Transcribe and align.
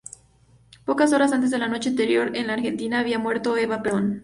Pocas 0.83 1.13
horas 1.13 1.31
antes, 1.31 1.51
la 1.51 1.67
noche 1.67 1.89
anterior, 1.89 2.35
en 2.35 2.47
la 2.47 2.53
Argentina 2.53 2.97
había 3.01 3.19
muerto 3.19 3.55
Eva 3.55 3.83
Perón. 3.83 4.19